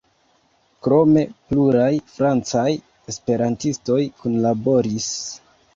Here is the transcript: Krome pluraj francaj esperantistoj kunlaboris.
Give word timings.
Krome 0.87 1.23
pluraj 1.51 1.91
francaj 2.15 2.67
esperantistoj 3.15 4.03
kunlaboris. 4.25 5.17